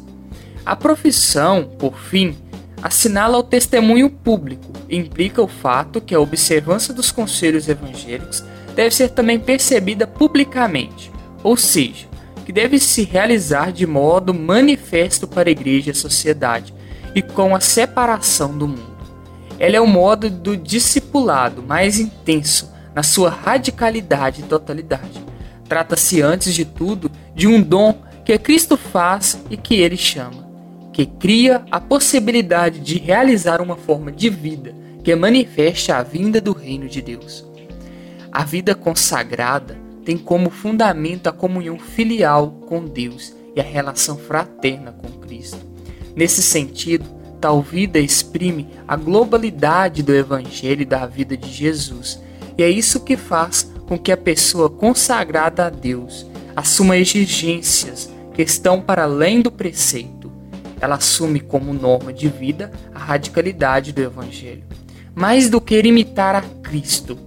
A 0.63 0.75
profissão, 0.75 1.63
por 1.79 1.97
fim, 1.97 2.37
assinala 2.85 3.39
o 3.39 3.41
testemunho 3.41 4.07
público 4.11 4.71
e 4.87 4.95
implica 4.95 5.41
o 5.41 5.47
fato 5.47 5.99
que 5.99 6.13
a 6.13 6.19
observância 6.19 6.93
dos 6.93 7.11
conselhos 7.11 7.67
evangélicos 7.67 8.43
deve 8.75 8.93
ser 8.93 9.09
também 9.09 9.39
percebida 9.39 10.05
publicamente, 10.05 11.11
ou 11.41 11.57
seja, 11.57 12.05
que 12.45 12.53
deve 12.53 12.77
se 12.77 13.03
realizar 13.03 13.71
de 13.71 13.87
modo 13.87 14.35
manifesto 14.35 15.27
para 15.27 15.49
a 15.49 15.51
igreja 15.51 15.89
e 15.89 15.91
a 15.93 15.95
sociedade 15.95 16.75
e 17.15 17.23
com 17.23 17.55
a 17.55 17.59
separação 17.59 18.55
do 18.55 18.67
mundo. 18.67 18.95
Ela 19.57 19.77
é 19.77 19.81
o 19.81 19.87
modo 19.87 20.29
do 20.29 20.55
discipulado 20.55 21.63
mais 21.63 21.99
intenso 21.99 22.71
na 22.93 23.01
sua 23.01 23.31
radicalidade 23.31 24.41
e 24.41 24.45
totalidade. 24.45 25.25
Trata-se, 25.67 26.21
antes 26.21 26.53
de 26.53 26.65
tudo, 26.65 27.09
de 27.33 27.47
um 27.47 27.59
dom 27.63 27.97
que 28.23 28.37
Cristo 28.37 28.77
faz 28.77 29.39
e 29.49 29.57
que 29.57 29.73
ele 29.73 29.97
chama, 29.97 30.44
que 30.95 31.05
cria 31.05 31.61
a 31.69 31.77
possibilidade 31.77 32.79
de 32.79 32.97
realizar 32.97 33.61
uma 33.61 33.75
forma 33.75 34.13
de 34.13 34.29
vida 34.29 34.73
que 35.03 35.13
manifeste 35.13 35.91
a 35.91 36.01
vinda 36.01 36.39
do 36.39 36.53
reino 36.53 36.87
de 36.87 37.01
Deus. 37.01 37.45
A 38.31 38.45
vida 38.45 38.73
consagrada 38.73 39.77
tem 40.05 40.17
como 40.17 40.49
fundamento 40.49 41.27
a 41.27 41.33
comunhão 41.33 41.77
filial 41.77 42.49
com 42.69 42.85
Deus 42.85 43.35
e 43.53 43.59
a 43.59 43.63
relação 43.63 44.17
fraterna 44.17 44.93
com 44.93 45.09
Cristo. 45.19 45.59
Nesse 46.15 46.41
sentido, 46.41 47.03
tal 47.41 47.61
vida 47.61 47.99
exprime 47.99 48.69
a 48.87 48.95
globalidade 48.95 50.01
do 50.01 50.15
Evangelho 50.15 50.83
e 50.83 50.85
da 50.85 51.05
vida 51.05 51.35
de 51.35 51.51
Jesus, 51.51 52.21
e 52.57 52.63
é 52.63 52.69
isso 52.69 53.01
que 53.01 53.17
faz 53.17 53.69
com 53.85 53.99
que 53.99 54.13
a 54.13 54.17
pessoa 54.17 54.69
consagrada 54.69 55.65
a 55.65 55.69
Deus 55.69 56.25
assuma 56.55 56.95
exigências 56.95 58.09
que 58.33 58.41
estão 58.41 58.79
para 58.79 59.03
além 59.03 59.41
do 59.41 59.51
preceito. 59.51 60.14
Ela 60.85 60.97
assume 60.97 61.39
como 61.39 61.73
norma 61.73 62.13
de 62.13 62.27
vida 62.27 62.71
a 62.93 62.99
radicalidade 62.99 63.91
do 63.91 64.03
Evangelho. 64.03 64.63
Mais 65.15 65.49
do 65.49 65.59
que 65.59 65.79
imitar 65.79 66.35
a 66.35 66.41
Cristo, 66.41 67.17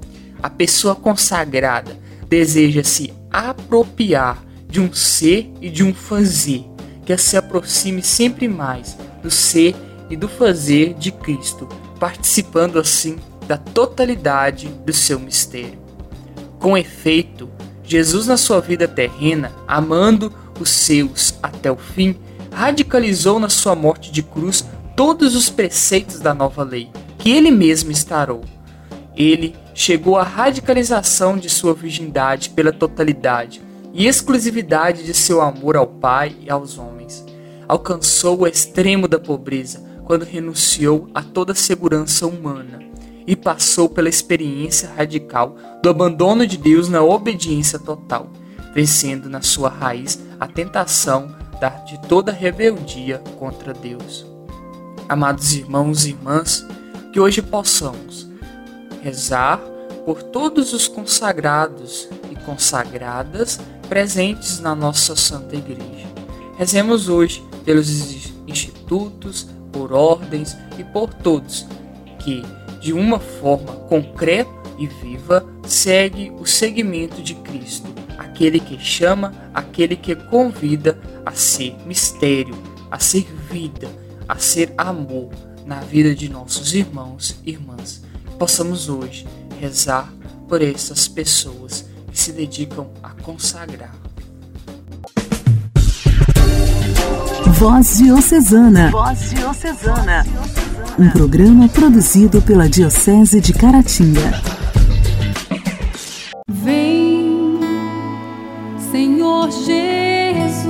a 0.40 0.48
pessoa 0.48 0.94
consagrada 0.94 1.98
deseja 2.28 2.84
se 2.84 3.12
apropriar 3.28 4.44
de 4.68 4.80
um 4.80 4.92
ser 4.92 5.50
e 5.60 5.68
de 5.68 5.82
um 5.82 5.92
fazer 5.92 6.64
que 7.04 7.16
se 7.16 7.36
aproxime 7.36 8.00
sempre 8.00 8.46
mais 8.46 8.96
do 9.24 9.30
ser 9.30 9.74
e 10.08 10.16
do 10.16 10.28
fazer 10.28 10.94
de 10.94 11.10
Cristo, 11.10 11.68
participando 11.98 12.78
assim 12.78 13.16
da 13.48 13.56
totalidade 13.56 14.68
do 14.86 14.92
seu 14.92 15.18
mistério. 15.18 15.80
Com 16.60 16.78
efeito, 16.78 17.48
Jesus, 17.82 18.28
na 18.28 18.36
sua 18.36 18.60
vida 18.60 18.86
terrena, 18.86 19.50
amando 19.66 20.32
os 20.60 20.70
seus 20.70 21.34
até 21.42 21.72
o 21.72 21.76
fim, 21.76 22.14
radicalizou 22.52 23.38
na 23.38 23.49
sua 23.49 23.75
morte 23.75 24.11
de 24.11 24.23
cruz 24.23 24.64
todos 24.97 25.37
os 25.37 25.49
preceitos 25.49 26.21
da 26.21 26.35
nova 26.35 26.62
lei, 26.62 26.91
que 27.19 27.30
ele 27.30 27.50
mesmo 27.50 27.91
estarou. 27.91 28.43
Ele 29.17 29.54
chegou 29.75 30.17
à 30.17 30.23
radicalização 30.23 31.37
de 31.37 31.49
sua 31.49 31.75
virgindade 31.75 32.50
pela 32.50 32.73
totalidade 32.73 33.63
e 33.93 34.06
exclusividade 34.06 35.04
de 35.04 35.15
seu 35.15 35.41
amor 35.41 35.76
ao 35.76 35.87
Pai 35.87 36.37
e 36.41 36.50
aos 36.50 36.78
homens. 36.78 37.25
Alcançou 37.67 38.41
o 38.41 38.47
extremo 38.47 39.06
da 39.06 39.19
pobreza 39.19 39.84
quando 40.04 40.25
renunciou 40.25 41.08
a 41.15 41.23
toda 41.23 41.54
segurança 41.54 42.26
humana 42.26 42.80
e 43.26 43.37
passou 43.37 43.89
pela 43.89 44.08
experiência 44.08 44.91
radical 44.97 45.54
do 45.82 45.91
abandono 45.91 46.47
de 46.47 46.56
Deus 46.56 46.89
na 46.89 47.02
obediência 47.02 47.78
total, 47.78 48.30
vencendo 48.75 49.28
na 49.28 49.43
sua 49.43 49.69
raiz 49.69 50.19
a 50.41 50.47
tentação 50.47 51.37
de 51.84 51.99
toda 52.08 52.32
rebeldia 52.32 53.23
contra 53.38 53.75
Deus. 53.75 54.26
Amados 55.08 55.54
irmãos 55.54 56.04
e 56.04 56.10
irmãs, 56.10 56.66
que 57.12 57.18
hoje 57.18 57.42
possamos 57.42 58.28
rezar 59.02 59.58
por 60.04 60.23
todos 60.23 60.73
os 60.73 60.86
consagrados 60.86 62.08
e 62.30 62.36
consagradas 62.44 63.58
presentes 63.88 64.60
na 64.60 64.75
nossa 64.75 65.16
Santa 65.16 65.56
Igreja. 65.56 66.06
Rezemos 66.56 67.08
hoje 67.08 67.42
pelos 67.64 67.88
institutos, 68.47 69.49
por 69.73 69.92
ordens 69.92 70.56
e 70.78 70.84
por 70.84 71.12
todos 71.12 71.66
que 72.18 72.42
de 72.80 72.92
uma 72.92 73.18
forma 73.18 73.73
concreta 73.88 74.50
e 74.78 74.86
viva, 74.86 75.44
segue 75.66 76.30
o 76.38 76.47
segmento 76.47 77.21
de 77.21 77.34
Cristo, 77.34 77.88
aquele 78.38 78.60
que 78.60 78.78
chama, 78.78 79.34
aquele 79.52 79.96
que 79.96 80.14
convida 80.14 80.96
a 81.26 81.32
ser 81.32 81.76
mistério, 81.84 82.54
a 82.88 83.00
ser 83.00 83.26
vida, 83.50 83.88
a 84.28 84.38
ser 84.38 84.72
amor 84.78 85.30
na 85.66 85.80
vida 85.80 86.14
de 86.14 86.28
nossos 86.28 86.72
irmãos 86.72 87.36
e 87.44 87.50
irmãs. 87.50 88.00
Possamos 88.38 88.88
hoje 88.88 89.26
rezar 89.60 90.12
por 90.48 90.62
essas 90.62 91.08
pessoas 91.08 91.84
que 92.12 92.16
se 92.16 92.30
dedicam 92.30 92.86
a 93.02 93.10
consagrar. 93.10 93.92
Voz 97.58 97.98
Diocesana. 97.98 98.92
Voz 98.92 99.30
Diocesana. 99.30 100.24
Um 100.96 101.10
programa 101.10 101.68
produzido 101.68 102.40
pela 102.40 102.68
Diocese 102.68 103.40
de 103.40 103.52
Caratinga. 103.52 104.30
Jesus, 109.50 110.65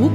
o 0.00 0.10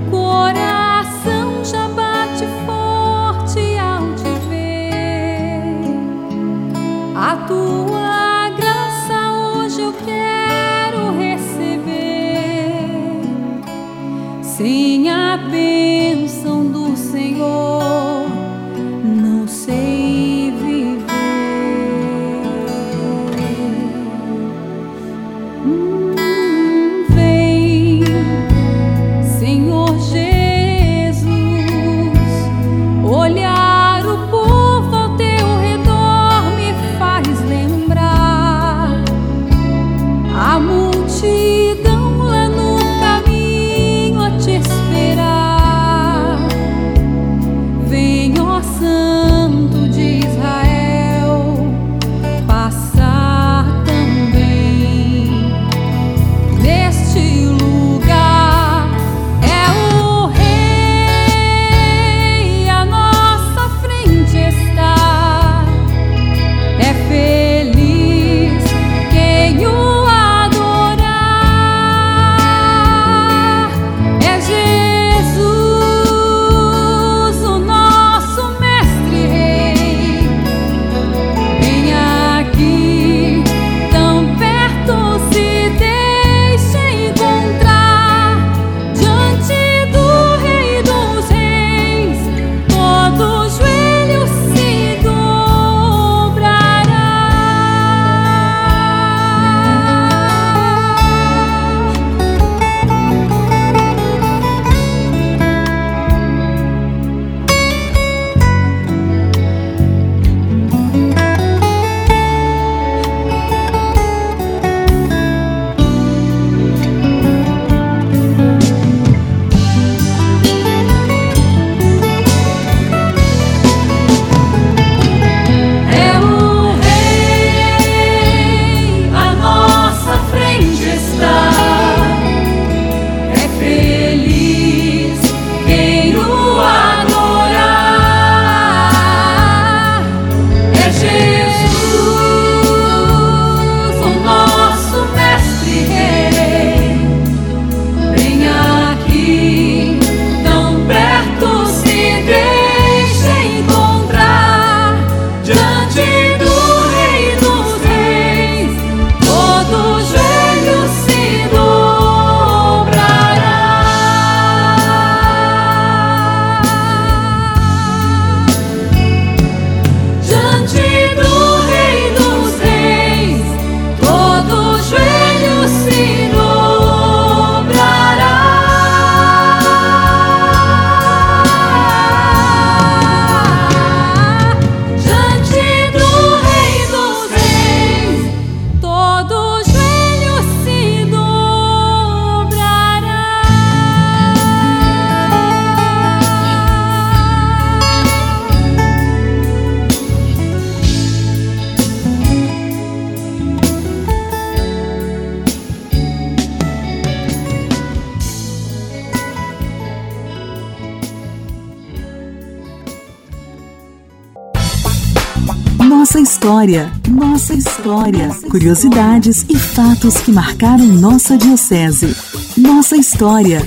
Nossa 215.87 216.19
história, 216.19 216.91
nossa 217.07 217.53
história, 217.53 218.27
curiosidades 218.51 219.43
e 219.47 219.57
fatos 219.57 220.17
que 220.17 220.33
marcaram 220.33 220.83
nossa 220.85 221.37
diocese. 221.37 222.13
Nossa 222.57 222.97
história. 222.97 223.61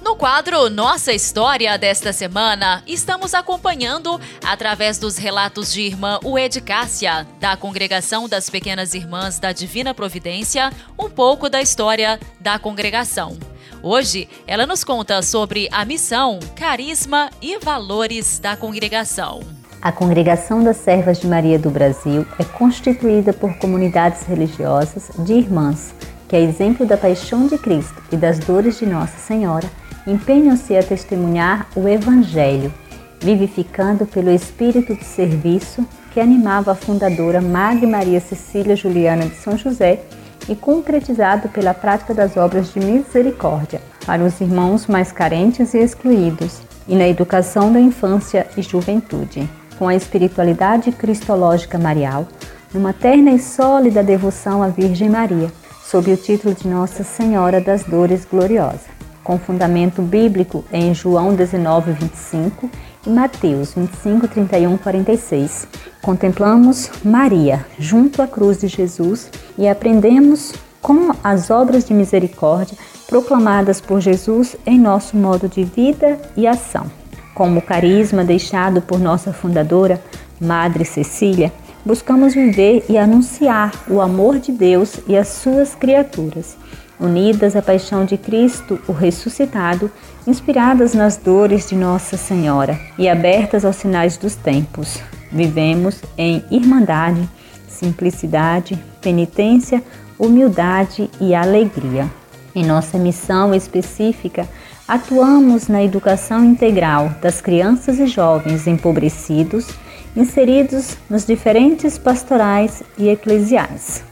No 0.00 0.14
quadro 0.14 0.70
Nossa 0.70 1.12
História 1.12 1.76
desta 1.76 2.12
semana, 2.12 2.84
estamos 2.86 3.34
acompanhando, 3.34 4.20
através 4.46 4.96
dos 4.96 5.16
relatos 5.16 5.72
de 5.72 5.80
irmã 5.80 6.20
Ued 6.24 6.60
Cássia, 6.60 7.26
da 7.40 7.56
Congregação 7.56 8.28
das 8.28 8.48
Pequenas 8.48 8.94
Irmãs 8.94 9.40
da 9.40 9.50
Divina 9.50 9.92
Providência, 9.92 10.72
um 10.96 11.10
pouco 11.10 11.50
da 11.50 11.60
história 11.60 12.20
da 12.38 12.60
congregação. 12.60 13.36
Hoje, 13.82 14.28
ela 14.46 14.66
nos 14.66 14.84
conta 14.84 15.22
sobre 15.22 15.66
a 15.72 15.86
missão, 15.86 16.38
carisma 16.54 17.30
e 17.40 17.58
valores 17.58 18.38
da 18.38 18.54
congregação. 18.54 19.40
A 19.80 19.90
Congregação 19.90 20.62
das 20.62 20.76
Servas 20.76 21.18
de 21.18 21.26
Maria 21.26 21.58
do 21.58 21.70
Brasil 21.70 22.26
é 22.38 22.44
constituída 22.44 23.32
por 23.32 23.54
comunidades 23.56 24.26
religiosas 24.26 25.10
de 25.20 25.32
irmãs 25.32 25.94
que, 26.28 26.36
a 26.36 26.40
exemplo 26.40 26.84
da 26.84 26.98
paixão 26.98 27.46
de 27.46 27.56
Cristo 27.56 28.02
e 28.12 28.18
das 28.18 28.38
dores 28.38 28.78
de 28.78 28.84
Nossa 28.84 29.16
Senhora, 29.16 29.66
empenham-se 30.06 30.76
a 30.76 30.82
testemunhar 30.82 31.66
o 31.74 31.88
Evangelho, 31.88 32.70
vivificando 33.18 34.04
pelo 34.04 34.30
espírito 34.30 34.94
de 34.94 35.04
serviço 35.04 35.86
que 36.12 36.20
animava 36.20 36.72
a 36.72 36.74
fundadora 36.74 37.40
Madre 37.40 37.86
Maria 37.86 38.20
Cecília 38.20 38.76
Juliana 38.76 39.24
de 39.24 39.36
São 39.36 39.56
José 39.56 40.02
e 40.48 40.54
concretizado 40.54 41.48
pela 41.48 41.74
prática 41.74 42.14
das 42.14 42.36
obras 42.36 42.72
de 42.72 42.80
misericórdia 42.80 43.80
para 44.06 44.24
os 44.24 44.40
irmãos 44.40 44.86
mais 44.86 45.12
carentes 45.12 45.74
e 45.74 45.78
excluídos, 45.78 46.60
e 46.88 46.96
na 46.96 47.06
educação 47.06 47.72
da 47.72 47.80
infância 47.80 48.46
e 48.56 48.62
juventude, 48.62 49.48
com 49.78 49.86
a 49.86 49.94
espiritualidade 49.94 50.90
cristológica 50.92 51.78
marial, 51.78 52.26
numa 52.72 52.92
terna 52.92 53.30
e 53.30 53.38
sólida 53.38 54.02
devoção 54.02 54.62
à 54.62 54.68
Virgem 54.68 55.08
Maria, 55.08 55.50
sob 55.84 56.12
o 56.12 56.16
título 56.16 56.54
de 56.54 56.68
Nossa 56.68 57.02
Senhora 57.02 57.60
das 57.60 57.84
Dores 57.84 58.24
Gloriosa, 58.24 58.86
com 59.24 59.38
fundamento 59.38 60.02
bíblico 60.02 60.64
em 60.72 60.94
João 60.94 61.34
19, 61.34 61.92
25 61.92 62.68
e 62.68 62.89
Mateus 63.06 63.72
25, 63.72 64.28
31, 64.28 64.76
46. 64.76 65.66
Contemplamos 66.02 66.90
Maria 67.02 67.64
junto 67.78 68.20
à 68.20 68.26
cruz 68.26 68.60
de 68.60 68.68
Jesus 68.68 69.30
e 69.56 69.66
aprendemos 69.66 70.52
com 70.82 71.10
as 71.24 71.50
obras 71.50 71.86
de 71.86 71.94
misericórdia 71.94 72.76
proclamadas 73.08 73.80
por 73.80 74.00
Jesus 74.00 74.54
em 74.66 74.78
nosso 74.78 75.16
modo 75.16 75.48
de 75.48 75.64
vida 75.64 76.20
e 76.36 76.46
ação. 76.46 76.90
Como 77.34 77.60
o 77.60 77.62
carisma 77.62 78.22
deixado 78.22 78.82
por 78.82 79.00
nossa 79.00 79.32
fundadora, 79.32 80.02
Madre 80.38 80.84
Cecília, 80.84 81.50
buscamos 81.84 82.34
viver 82.34 82.84
e 82.86 82.98
anunciar 82.98 83.72
o 83.88 84.02
amor 84.02 84.38
de 84.38 84.52
Deus 84.52 84.96
e 85.08 85.16
as 85.16 85.28
suas 85.28 85.74
criaturas, 85.74 86.54
unidas 87.00 87.56
à 87.56 87.62
paixão 87.62 88.04
de 88.04 88.18
Cristo, 88.18 88.78
o 88.86 88.92
ressuscitado, 88.92 89.90
inspiradas 90.26 90.94
nas 90.94 91.16
dores 91.16 91.68
de 91.68 91.74
Nossa 91.74 92.16
Senhora 92.16 92.78
e 92.98 93.08
abertas 93.08 93.64
aos 93.64 93.76
sinais 93.76 94.16
dos 94.16 94.34
tempos. 94.34 94.98
Vivemos 95.32 96.00
em 96.18 96.44
irmandade, 96.50 97.28
simplicidade, 97.68 98.78
penitência, 99.00 99.82
humildade 100.18 101.10
e 101.20 101.34
alegria. 101.34 102.10
Em 102.54 102.64
nossa 102.64 102.98
missão 102.98 103.54
específica, 103.54 104.48
atuamos 104.86 105.68
na 105.68 105.82
educação 105.82 106.44
integral 106.44 107.14
das 107.22 107.40
crianças 107.40 107.98
e 107.98 108.06
jovens 108.06 108.66
empobrecidos, 108.66 109.68
inseridos 110.16 110.96
nos 111.08 111.24
diferentes 111.24 111.96
pastorais 111.96 112.82
e 112.98 113.08
eclesiais. 113.08 114.02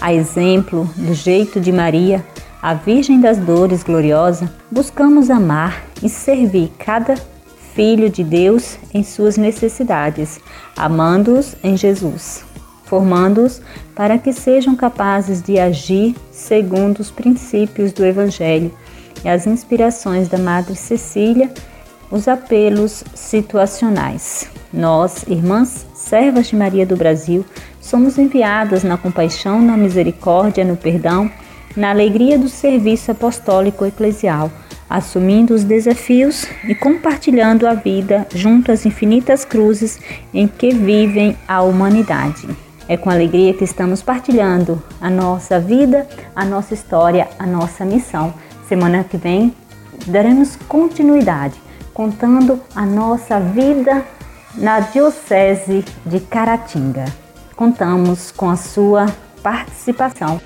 A 0.00 0.14
exemplo 0.14 0.88
do 0.96 1.12
jeito 1.12 1.60
de 1.60 1.72
Maria, 1.72 2.24
a 2.62 2.74
Virgem 2.74 3.20
das 3.20 3.38
Dores 3.38 3.82
Gloriosa, 3.82 4.52
buscamos 4.70 5.30
amar 5.30 5.84
e 6.02 6.08
servir 6.08 6.72
cada 6.78 7.14
filho 7.74 8.10
de 8.10 8.24
Deus 8.24 8.78
em 8.92 9.02
suas 9.02 9.36
necessidades, 9.36 10.40
amando-os 10.76 11.54
em 11.62 11.76
Jesus 11.76 12.48
formando-os 12.88 13.60
para 13.94 14.18
que 14.18 14.32
sejam 14.32 14.74
capazes 14.74 15.42
de 15.42 15.58
agir 15.58 16.16
segundo 16.32 17.00
os 17.00 17.10
princípios 17.10 17.92
do 17.92 18.04
Evangelho 18.04 18.72
e 19.22 19.28
as 19.28 19.46
inspirações 19.46 20.28
da 20.28 20.38
Madre 20.38 20.74
Cecília, 20.74 21.50
os 22.10 22.26
apelos 22.26 23.04
situacionais. 23.14 24.48
Nós, 24.72 25.24
irmãs 25.28 25.86
servas 25.94 26.46
de 26.46 26.56
Maria 26.56 26.86
do 26.86 26.96
Brasil, 26.96 27.44
somos 27.80 28.16
enviadas 28.16 28.82
na 28.82 28.96
compaixão, 28.96 29.60
na 29.60 29.76
misericórdia, 29.76 30.64
no 30.64 30.76
perdão, 30.76 31.30
na 31.76 31.90
alegria 31.90 32.38
do 32.38 32.48
serviço 32.48 33.10
apostólico 33.10 33.84
eclesial, 33.84 34.50
assumindo 34.88 35.54
os 35.54 35.64
desafios 35.64 36.46
e 36.66 36.74
compartilhando 36.74 37.66
a 37.66 37.74
vida 37.74 38.26
junto 38.34 38.72
às 38.72 38.86
infinitas 38.86 39.44
cruzes 39.44 40.00
em 40.32 40.46
que 40.46 40.70
vivem 40.70 41.36
a 41.46 41.62
humanidade. 41.62 42.48
É 42.88 42.96
com 42.96 43.10
alegria 43.10 43.52
que 43.52 43.64
estamos 43.64 44.00
partilhando 44.00 44.82
a 44.98 45.10
nossa 45.10 45.60
vida, 45.60 46.08
a 46.34 46.44
nossa 46.44 46.72
história, 46.72 47.28
a 47.38 47.46
nossa 47.46 47.84
missão. 47.84 48.32
Semana 48.66 49.04
que 49.04 49.18
vem 49.18 49.54
daremos 50.06 50.56
continuidade 50.56 51.60
contando 51.92 52.60
a 52.74 52.86
nossa 52.86 53.38
vida 53.38 54.04
na 54.54 54.80
Diocese 54.80 55.84
de 56.06 56.20
Caratinga. 56.20 57.04
Contamos 57.54 58.30
com 58.30 58.48
a 58.48 58.56
sua 58.56 59.06
participação. 59.42 60.40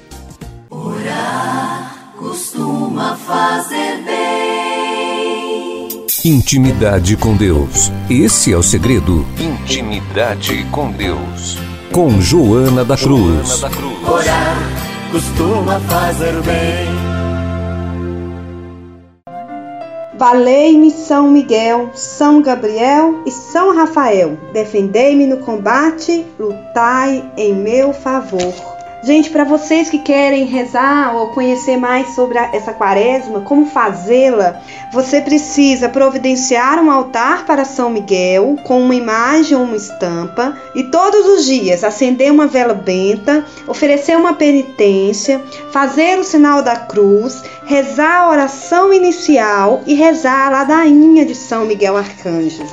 Orar 0.84 2.12
costuma 2.16 3.16
fazer 3.16 4.02
bem. 4.04 6.06
Intimidade 6.24 7.16
com 7.16 7.36
Deus. 7.36 7.90
Esse 8.08 8.52
é 8.52 8.56
o 8.56 8.62
segredo. 8.62 9.26
Intimidade 9.38 10.64
com 10.70 10.90
Deus 10.90 11.58
com 11.92 12.22
Joana 12.22 12.86
da 12.86 12.96
Cruz. 12.96 13.48
Joana 13.48 13.60
da 13.60 13.70
Cruz. 13.70 14.08
Orar 14.08 14.56
costuma 15.12 15.78
fazer 15.80 16.32
bem. 16.40 16.88
Valei-me 20.18 20.90
São 20.90 21.28
Miguel, 21.28 21.90
São 21.94 22.40
Gabriel 22.40 23.22
e 23.26 23.30
São 23.30 23.76
Rafael. 23.76 24.38
Defendei-me 24.54 25.26
no 25.26 25.38
combate, 25.38 26.24
lutai 26.38 27.30
em 27.36 27.54
meu 27.54 27.92
favor. 27.92 28.71
Gente, 29.04 29.30
para 29.30 29.42
vocês 29.42 29.90
que 29.90 29.98
querem 29.98 30.44
rezar 30.44 31.16
ou 31.16 31.28
conhecer 31.28 31.76
mais 31.76 32.14
sobre 32.14 32.38
a, 32.38 32.54
essa 32.54 32.72
quaresma, 32.72 33.40
como 33.40 33.66
fazê-la, 33.66 34.60
você 34.92 35.20
precisa 35.20 35.88
providenciar 35.88 36.78
um 36.78 36.88
altar 36.88 37.44
para 37.44 37.64
São 37.64 37.90
Miguel 37.90 38.56
com 38.62 38.80
uma 38.80 38.94
imagem 38.94 39.56
ou 39.56 39.64
uma 39.64 39.74
estampa 39.74 40.56
e 40.76 40.84
todos 40.84 41.26
os 41.26 41.44
dias 41.44 41.82
acender 41.82 42.30
uma 42.30 42.46
vela 42.46 42.74
benta, 42.74 43.44
oferecer 43.66 44.16
uma 44.16 44.34
penitência, 44.34 45.42
fazer 45.72 46.16
o 46.20 46.24
sinal 46.24 46.62
da 46.62 46.76
cruz, 46.76 47.42
rezar 47.64 48.20
a 48.20 48.30
oração 48.30 48.92
inicial 48.92 49.82
e 49.84 49.94
rezar 49.94 50.46
a 50.46 50.50
ladainha 50.50 51.26
de 51.26 51.34
São 51.34 51.64
Miguel 51.64 51.96
Arcanjo. 51.96 52.64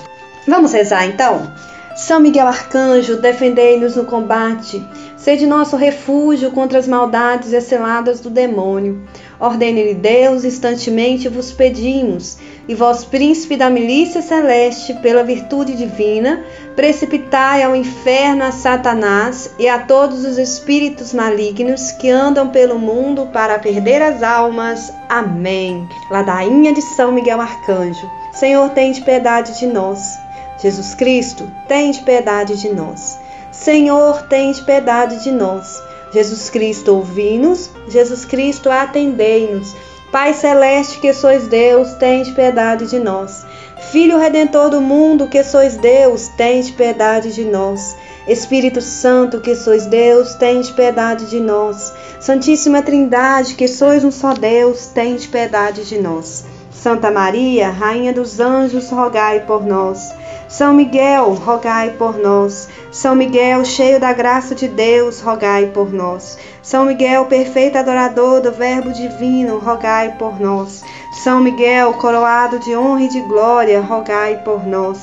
Vamos 0.47 0.73
rezar 0.73 1.07
então? 1.07 1.51
São 1.99 2.21
Miguel 2.21 2.47
Arcanjo, 2.47 3.17
defendei-nos 3.17 3.95
no 3.97 4.05
combate. 4.05 4.87
Sede 5.19 5.45
nosso 5.45 5.75
refúgio 5.75 6.49
contra 6.51 6.79
as 6.79 6.87
maldades 6.87 7.51
exceladas 7.51 8.21
do 8.21 8.29
demônio. 8.29 9.01
Ordene-lhe 9.37 9.93
Deus, 9.93 10.45
instantemente 10.45 11.27
vos 11.27 11.51
pedimos, 11.51 12.37
e 12.69 12.73
vós, 12.73 13.03
príncipe 13.03 13.57
da 13.57 13.69
milícia 13.69 14.21
celeste, 14.21 14.93
pela 15.01 15.21
virtude 15.21 15.75
divina, 15.75 16.45
precipitai 16.73 17.63
ao 17.63 17.75
inferno 17.75 18.45
a 18.45 18.51
Satanás 18.53 19.53
e 19.59 19.67
a 19.67 19.79
todos 19.79 20.23
os 20.23 20.37
espíritos 20.37 21.13
malignos 21.13 21.91
que 21.91 22.09
andam 22.09 22.47
pelo 22.47 22.79
mundo 22.79 23.27
para 23.33 23.59
perder 23.59 24.01
as 24.01 24.23
almas. 24.23 24.89
Amém. 25.09 25.85
Ladainha 26.09 26.71
de 26.71 26.81
São 26.81 27.11
Miguel 27.11 27.41
Arcanjo. 27.41 28.09
Senhor, 28.31 28.69
tem 28.69 28.93
piedade 28.93 29.59
de 29.59 29.67
nós. 29.67 30.17
Jesus 30.61 30.95
Cristo, 30.95 31.51
tem 31.67 31.93
piedade 31.93 32.55
de 32.61 32.69
nós. 32.69 33.19
Senhor, 33.59 34.21
tem 34.23 34.53
piedade 34.53 35.21
de 35.21 35.31
nós. 35.31 35.83
Jesus 36.13 36.49
Cristo, 36.49 36.95
ouvi-nos. 36.95 37.69
Jesus 37.89 38.23
Cristo, 38.23 38.69
atendei-nos. 38.69 39.75
Pai 40.13 40.33
celeste, 40.33 40.99
que 40.99 41.13
sois 41.13 41.49
Deus, 41.49 41.93
tem 41.95 42.23
piedade 42.33 42.87
de 42.87 42.97
nós. 42.99 43.45
Filho 43.91 44.17
redentor 44.17 44.69
do 44.69 44.79
mundo, 44.79 45.27
que 45.27 45.43
sois 45.43 45.75
Deus, 45.75 46.29
tem 46.29 46.63
piedade 46.71 47.33
de 47.33 47.43
nós. 47.43 47.97
Espírito 48.29 48.79
Santo, 48.81 49.41
que 49.41 49.53
sois 49.53 49.85
Deus, 49.85 50.35
tem 50.35 50.63
piedade 50.63 51.29
de 51.29 51.41
nós. 51.41 51.93
Santíssima 52.17 52.81
Trindade, 52.81 53.55
que 53.55 53.67
sois 53.67 54.05
um 54.05 54.11
só 54.11 54.33
Deus, 54.33 54.87
tem 54.87 55.17
piedade 55.17 55.83
de 55.83 55.99
nós. 55.99 56.45
Santa 56.79 57.11
Maria, 57.11 57.71
Rainha 57.71 58.13
dos 58.13 58.39
Anjos, 58.39 58.89
rogai 58.89 59.41
por 59.41 59.65
nós. 59.65 60.15
São 60.47 60.73
Miguel, 60.73 61.33
rogai 61.33 61.89
por 61.89 62.17
nós. 62.17 62.69
São 62.89 63.13
Miguel, 63.13 63.65
cheio 63.65 63.99
da 63.99 64.13
graça 64.13 64.55
de 64.55 64.69
Deus, 64.69 65.19
rogai 65.19 65.65
por 65.73 65.91
nós. 65.91 66.37
São 66.63 66.85
Miguel, 66.85 67.25
perfeito 67.25 67.77
adorador 67.77 68.39
do 68.39 68.53
Verbo 68.53 68.93
divino, 68.93 69.59
rogai 69.59 70.15
por 70.17 70.39
nós. 70.39 70.81
São 71.21 71.41
Miguel, 71.41 71.95
coroado 71.95 72.57
de 72.59 72.73
honra 72.73 73.03
e 73.03 73.09
de 73.09 73.19
glória, 73.23 73.81
rogai 73.81 74.37
por 74.37 74.65
nós. 74.65 74.99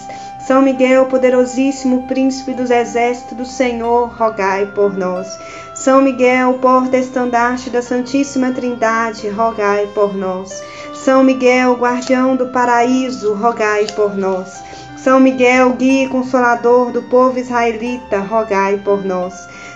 São 0.46 0.62
Miguel, 0.62 1.04
poderosíssimo 1.06 2.06
príncipe 2.06 2.54
dos 2.54 2.70
exércitos 2.70 3.36
do 3.36 3.44
Senhor, 3.44 4.16
rogai 4.16 4.64
por 4.64 4.96
nós. 4.96 5.28
São 5.74 6.00
Miguel, 6.00 6.54
porta-estandarte 6.54 7.68
da 7.68 7.82
Santíssima 7.82 8.50
Trindade, 8.52 9.28
rogai 9.28 9.86
por 9.94 10.16
nós. 10.16 10.62
São 11.06 11.22
Miguel, 11.22 11.74
guardião 11.76 12.34
do 12.34 12.48
paraíso, 12.48 13.32
rogai 13.34 13.86
por 13.94 14.16
nós. 14.16 14.60
São 14.96 15.20
Miguel, 15.20 15.70
guia 15.74 16.06
e 16.06 16.08
consolador 16.08 16.90
do 16.90 17.00
povo 17.00 17.38
israelita, 17.38 18.18
rogai 18.18 18.78
por 18.78 19.04
nós. 19.04 19.32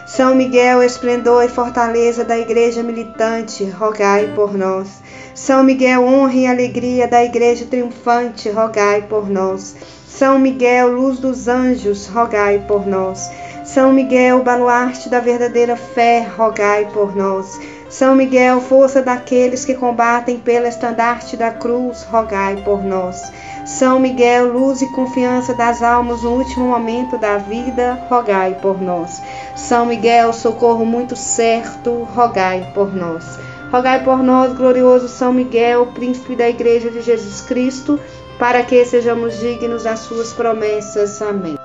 São 0.09 0.35
Miguel, 0.35 0.83
esplendor 0.83 1.45
e 1.45 1.49
fortaleza 1.49 2.25
da 2.25 2.37
igreja 2.37 2.83
militante, 2.83 3.65
rogai 3.65 4.33
por 4.35 4.59
nós. 4.59 4.89
São 5.33 5.63
Miguel, 5.63 6.05
honra 6.05 6.35
e 6.35 6.47
alegria 6.49 7.07
da 7.07 7.25
igreja 7.25 7.65
triunfante, 7.65 8.51
rogai 8.51 9.03
por 9.03 9.31
nós. 9.31 9.77
São 10.09 10.37
Miguel, 10.37 10.91
luz 10.91 11.21
dos 11.21 11.47
anjos, 11.47 12.09
rogai 12.09 12.65
por 12.67 12.89
nós. 12.89 13.31
São 13.65 13.93
Miguel, 13.93 14.43
baluarte 14.43 15.09
da 15.09 15.21
verdadeira 15.21 15.77
fé, 15.77 16.27
rogai 16.37 16.89
por 16.93 17.15
nós. 17.15 17.57
São 17.91 18.15
Miguel, 18.15 18.61
força 18.61 19.03
daqueles 19.03 19.65
que 19.65 19.75
combatem 19.75 20.39
pela 20.39 20.69
estandarte 20.69 21.37
da 21.37 21.51
cruz, 21.51 22.05
rogai 22.05 22.63
por 22.65 22.85
nós. 22.85 23.33
São 23.67 23.99
Miguel, 23.99 24.53
luz 24.53 24.81
e 24.81 24.93
confiança 24.93 25.55
das 25.55 25.83
almas 25.83 26.23
no 26.23 26.31
último 26.31 26.69
momento 26.69 27.19
da 27.19 27.37
vida, 27.39 28.01
rogai 28.09 28.57
por 28.63 28.81
nós. 28.81 29.21
São 29.57 29.87
Miguel, 29.87 30.33
socorro 30.33 30.87
muito 30.87 31.17
certo, 31.17 32.05
rogai 32.15 32.71
por 32.75 32.95
nós. 32.95 33.25
Rogai 33.73 34.05
por 34.05 34.23
nós, 34.23 34.57
glorioso 34.57 35.09
São 35.09 35.33
Miguel, 35.33 35.87
príncipe 35.89 36.37
da 36.37 36.49
Igreja 36.49 36.91
de 36.91 37.03
Jesus 37.03 37.41
Cristo, 37.41 37.99
para 38.39 38.63
que 38.63 38.85
sejamos 38.85 39.39
dignos 39.41 39.83
das 39.83 39.99
suas 39.99 40.33
promessas. 40.33 41.21
Amém. 41.21 41.60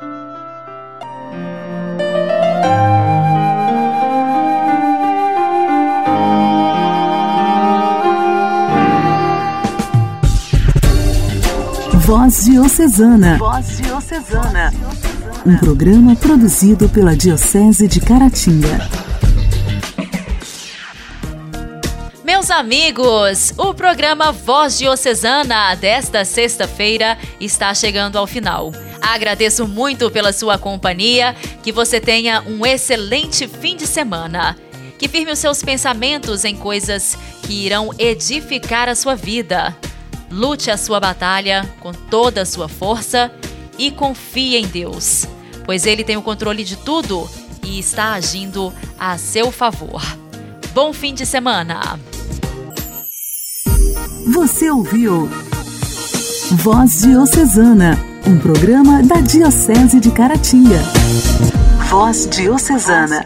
Voz 12.05 12.45
Diocesana. 12.45 13.39
Voz 13.39 13.77
Diocesana. 13.77 14.71
Um 15.43 15.57
programa 15.57 16.15
produzido 16.15 16.87
pela 16.87 17.15
Diocese 17.15 17.87
de 17.87 17.99
Caratinga. 17.99 18.87
Meus 22.23 22.51
amigos, 22.51 23.55
o 23.57 23.73
programa 23.73 24.31
Voz 24.31 24.77
Diocesana 24.77 25.73
desta 25.73 26.23
sexta-feira 26.23 27.17
está 27.41 27.73
chegando 27.73 28.19
ao 28.19 28.27
final. 28.27 28.71
Agradeço 29.01 29.67
muito 29.67 30.11
pela 30.11 30.31
sua 30.31 30.59
companhia, 30.59 31.35
que 31.63 31.71
você 31.71 31.99
tenha 31.99 32.43
um 32.43 32.63
excelente 32.63 33.47
fim 33.47 33.75
de 33.75 33.87
semana. 33.87 34.55
Que 34.99 35.07
firme 35.07 35.31
os 35.31 35.39
seus 35.39 35.63
pensamentos 35.63 36.45
em 36.45 36.55
coisas 36.55 37.17
que 37.41 37.65
irão 37.65 37.89
edificar 37.97 38.87
a 38.87 38.93
sua 38.93 39.15
vida. 39.15 39.75
Lute 40.29 40.71
a 40.71 40.77
sua 40.77 40.99
batalha 40.99 41.69
com 41.79 41.91
toda 41.91 42.41
a 42.41 42.45
sua 42.45 42.67
força 42.67 43.31
e 43.77 43.91
confie 43.91 44.55
em 44.55 44.65
Deus, 44.65 45.27
pois 45.65 45.85
Ele 45.85 46.03
tem 46.03 46.17
o 46.17 46.21
controle 46.21 46.63
de 46.63 46.77
tudo 46.77 47.29
e 47.63 47.79
está 47.79 48.13
agindo 48.13 48.73
a 48.99 49.17
seu 49.17 49.51
favor. 49.51 50.01
Bom 50.73 50.91
fim 50.93 51.13
de 51.13 51.25
semana! 51.25 51.99
Você 54.33 54.69
ouviu 54.71 55.29
Voz 56.51 57.01
Diocesana, 57.01 57.97
um 58.25 58.39
programa 58.39 59.03
da 59.03 59.21
Diocese 59.21 59.99
de 59.99 60.11
Caratinga. 60.11 60.79
Voz 61.89 62.27
Diocesana. 62.27 63.23